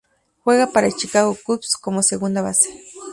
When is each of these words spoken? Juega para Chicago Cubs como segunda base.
Juega 0.43 0.65
para 0.65 0.89
Chicago 0.91 1.37
Cubs 1.45 1.77
como 1.79 2.01
segunda 2.01 2.41
base. 2.41 2.69